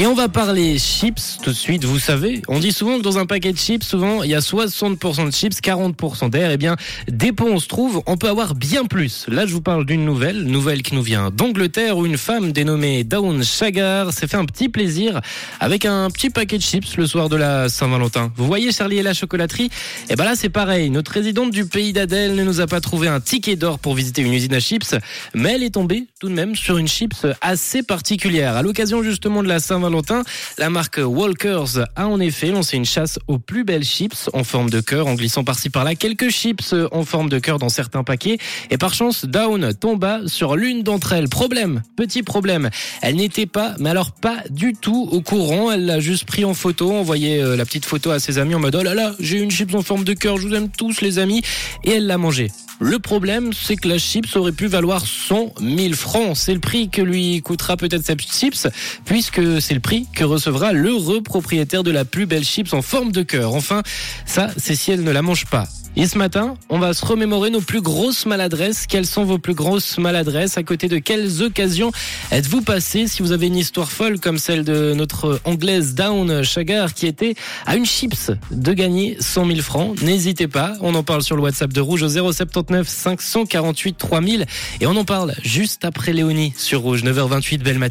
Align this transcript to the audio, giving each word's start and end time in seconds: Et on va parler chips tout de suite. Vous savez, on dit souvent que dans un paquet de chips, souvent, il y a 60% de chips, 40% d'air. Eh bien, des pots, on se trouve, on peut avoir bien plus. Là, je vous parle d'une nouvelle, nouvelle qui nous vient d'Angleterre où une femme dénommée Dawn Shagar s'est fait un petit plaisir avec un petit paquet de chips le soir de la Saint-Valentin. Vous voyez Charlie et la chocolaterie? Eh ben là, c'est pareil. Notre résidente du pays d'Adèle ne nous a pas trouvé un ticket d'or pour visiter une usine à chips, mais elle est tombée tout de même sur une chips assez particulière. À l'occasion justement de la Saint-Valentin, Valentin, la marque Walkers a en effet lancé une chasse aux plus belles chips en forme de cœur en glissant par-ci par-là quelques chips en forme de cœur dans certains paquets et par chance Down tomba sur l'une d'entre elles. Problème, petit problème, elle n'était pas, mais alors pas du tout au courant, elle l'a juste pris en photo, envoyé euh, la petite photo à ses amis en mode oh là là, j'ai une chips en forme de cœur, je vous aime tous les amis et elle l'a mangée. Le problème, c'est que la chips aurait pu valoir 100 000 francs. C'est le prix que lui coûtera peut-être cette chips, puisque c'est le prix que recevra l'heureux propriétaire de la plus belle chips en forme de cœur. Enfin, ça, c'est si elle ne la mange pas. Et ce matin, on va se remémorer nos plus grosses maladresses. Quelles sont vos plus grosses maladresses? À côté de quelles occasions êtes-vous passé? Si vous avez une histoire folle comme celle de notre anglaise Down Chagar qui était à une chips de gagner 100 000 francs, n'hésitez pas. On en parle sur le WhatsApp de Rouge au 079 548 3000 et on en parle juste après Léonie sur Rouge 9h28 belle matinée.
Et 0.00 0.06
on 0.06 0.14
va 0.14 0.28
parler 0.28 0.78
chips 0.78 1.38
tout 1.42 1.50
de 1.50 1.56
suite. 1.56 1.84
Vous 1.84 1.98
savez, 1.98 2.40
on 2.46 2.60
dit 2.60 2.70
souvent 2.70 2.98
que 2.98 3.02
dans 3.02 3.18
un 3.18 3.26
paquet 3.26 3.52
de 3.52 3.58
chips, 3.58 3.82
souvent, 3.82 4.22
il 4.22 4.30
y 4.30 4.34
a 4.36 4.38
60% 4.38 5.26
de 5.26 5.32
chips, 5.32 5.58
40% 5.60 6.30
d'air. 6.30 6.52
Eh 6.52 6.56
bien, 6.56 6.76
des 7.08 7.32
pots, 7.32 7.48
on 7.50 7.58
se 7.58 7.66
trouve, 7.66 8.00
on 8.06 8.16
peut 8.16 8.28
avoir 8.28 8.54
bien 8.54 8.84
plus. 8.84 9.26
Là, 9.26 9.44
je 9.44 9.52
vous 9.52 9.60
parle 9.60 9.84
d'une 9.84 10.04
nouvelle, 10.04 10.44
nouvelle 10.44 10.82
qui 10.82 10.94
nous 10.94 11.02
vient 11.02 11.32
d'Angleterre 11.32 11.98
où 11.98 12.06
une 12.06 12.16
femme 12.16 12.52
dénommée 12.52 13.02
Dawn 13.02 13.42
Shagar 13.42 14.12
s'est 14.12 14.28
fait 14.28 14.36
un 14.36 14.44
petit 14.44 14.68
plaisir 14.68 15.20
avec 15.58 15.84
un 15.84 16.08
petit 16.10 16.30
paquet 16.30 16.58
de 16.58 16.62
chips 16.62 16.96
le 16.96 17.08
soir 17.08 17.28
de 17.28 17.34
la 17.34 17.68
Saint-Valentin. 17.68 18.30
Vous 18.36 18.46
voyez 18.46 18.70
Charlie 18.70 18.98
et 18.98 19.02
la 19.02 19.14
chocolaterie? 19.14 19.68
Eh 20.10 20.14
ben 20.14 20.22
là, 20.22 20.36
c'est 20.36 20.48
pareil. 20.48 20.90
Notre 20.90 21.10
résidente 21.10 21.50
du 21.50 21.64
pays 21.64 21.92
d'Adèle 21.92 22.36
ne 22.36 22.44
nous 22.44 22.60
a 22.60 22.68
pas 22.68 22.80
trouvé 22.80 23.08
un 23.08 23.18
ticket 23.18 23.56
d'or 23.56 23.80
pour 23.80 23.94
visiter 23.94 24.22
une 24.22 24.32
usine 24.32 24.54
à 24.54 24.60
chips, 24.60 24.94
mais 25.34 25.54
elle 25.54 25.64
est 25.64 25.74
tombée 25.74 26.06
tout 26.20 26.28
de 26.28 26.34
même 26.34 26.54
sur 26.54 26.78
une 26.78 26.86
chips 26.86 27.26
assez 27.40 27.82
particulière. 27.82 28.54
À 28.54 28.62
l'occasion 28.62 29.02
justement 29.02 29.42
de 29.42 29.48
la 29.48 29.58
Saint-Valentin, 29.58 29.87
Valentin, 29.88 30.22
la 30.58 30.68
marque 30.68 31.00
Walkers 31.02 31.78
a 31.96 32.08
en 32.08 32.20
effet 32.20 32.48
lancé 32.48 32.76
une 32.76 32.84
chasse 32.84 33.18
aux 33.26 33.38
plus 33.38 33.64
belles 33.64 33.84
chips 33.84 34.28
en 34.34 34.44
forme 34.44 34.68
de 34.68 34.80
cœur 34.80 35.06
en 35.06 35.14
glissant 35.14 35.44
par-ci 35.44 35.70
par-là 35.70 35.94
quelques 35.94 36.28
chips 36.28 36.74
en 36.92 37.04
forme 37.06 37.30
de 37.30 37.38
cœur 37.38 37.58
dans 37.58 37.70
certains 37.70 38.04
paquets 38.04 38.36
et 38.70 38.76
par 38.76 38.92
chance 38.92 39.24
Down 39.24 39.72
tomba 39.72 40.20
sur 40.26 40.56
l'une 40.56 40.82
d'entre 40.82 41.14
elles. 41.14 41.30
Problème, 41.30 41.82
petit 41.96 42.22
problème, 42.22 42.68
elle 43.00 43.16
n'était 43.16 43.46
pas, 43.46 43.76
mais 43.78 43.88
alors 43.88 44.12
pas 44.12 44.36
du 44.50 44.74
tout 44.74 45.08
au 45.10 45.22
courant, 45.22 45.72
elle 45.72 45.86
l'a 45.86 46.00
juste 46.00 46.26
pris 46.26 46.44
en 46.44 46.52
photo, 46.52 46.92
envoyé 46.92 47.40
euh, 47.40 47.56
la 47.56 47.64
petite 47.64 47.86
photo 47.86 48.10
à 48.10 48.18
ses 48.18 48.36
amis 48.36 48.54
en 48.54 48.60
mode 48.60 48.76
oh 48.76 48.82
là 48.82 48.92
là, 48.92 49.14
j'ai 49.20 49.38
une 49.38 49.50
chips 49.50 49.74
en 49.74 49.82
forme 49.82 50.04
de 50.04 50.12
cœur, 50.12 50.36
je 50.36 50.48
vous 50.48 50.54
aime 50.54 50.68
tous 50.68 51.00
les 51.00 51.18
amis 51.18 51.40
et 51.82 51.92
elle 51.92 52.06
l'a 52.06 52.18
mangée. 52.18 52.50
Le 52.80 53.00
problème, 53.00 53.52
c'est 53.52 53.74
que 53.74 53.88
la 53.88 53.98
chips 53.98 54.36
aurait 54.36 54.52
pu 54.52 54.68
valoir 54.68 55.04
100 55.04 55.54
000 55.60 55.94
francs. 55.94 56.36
C'est 56.36 56.54
le 56.54 56.60
prix 56.60 56.88
que 56.88 57.02
lui 57.02 57.42
coûtera 57.42 57.76
peut-être 57.76 58.06
cette 58.06 58.22
chips, 58.22 58.68
puisque 59.04 59.60
c'est 59.60 59.74
le 59.78 59.80
prix 59.80 60.08
que 60.12 60.24
recevra 60.24 60.72
l'heureux 60.72 61.22
propriétaire 61.22 61.84
de 61.84 61.92
la 61.92 62.04
plus 62.04 62.26
belle 62.26 62.42
chips 62.42 62.72
en 62.72 62.82
forme 62.82 63.12
de 63.12 63.22
cœur. 63.22 63.54
Enfin, 63.54 63.84
ça, 64.26 64.48
c'est 64.56 64.74
si 64.74 64.90
elle 64.90 65.04
ne 65.04 65.12
la 65.12 65.22
mange 65.22 65.46
pas. 65.46 65.68
Et 65.94 66.06
ce 66.06 66.18
matin, 66.18 66.54
on 66.68 66.80
va 66.80 66.94
se 66.94 67.04
remémorer 67.06 67.50
nos 67.50 67.60
plus 67.60 67.80
grosses 67.80 68.26
maladresses. 68.26 68.88
Quelles 68.88 69.06
sont 69.06 69.24
vos 69.24 69.38
plus 69.38 69.54
grosses 69.54 69.98
maladresses? 69.98 70.58
À 70.58 70.64
côté 70.64 70.88
de 70.88 70.98
quelles 70.98 71.42
occasions 71.42 71.92
êtes-vous 72.32 72.62
passé? 72.62 73.06
Si 73.06 73.22
vous 73.22 73.30
avez 73.30 73.46
une 73.46 73.56
histoire 73.56 73.90
folle 73.92 74.18
comme 74.18 74.38
celle 74.38 74.64
de 74.64 74.94
notre 74.94 75.40
anglaise 75.44 75.94
Down 75.94 76.42
Chagar 76.42 76.92
qui 76.92 77.06
était 77.06 77.36
à 77.66 77.76
une 77.76 77.86
chips 77.86 78.32
de 78.50 78.72
gagner 78.72 79.16
100 79.20 79.46
000 79.46 79.60
francs, 79.60 80.02
n'hésitez 80.02 80.48
pas. 80.48 80.74
On 80.80 80.94
en 80.96 81.04
parle 81.04 81.22
sur 81.22 81.36
le 81.36 81.42
WhatsApp 81.42 81.72
de 81.72 81.80
Rouge 81.80 82.02
au 82.02 82.08
079 82.08 82.88
548 82.88 83.96
3000 83.96 84.46
et 84.80 84.86
on 84.88 84.96
en 84.96 85.04
parle 85.04 85.34
juste 85.44 85.84
après 85.84 86.12
Léonie 86.12 86.52
sur 86.56 86.80
Rouge 86.80 87.04
9h28 87.04 87.58
belle 87.58 87.78
matinée. 87.78 87.86